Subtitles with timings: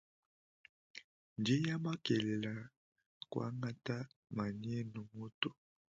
[1.39, 2.53] Ndinya makelela
[3.31, 3.95] kwangata
[4.35, 5.49] mamienu mutu.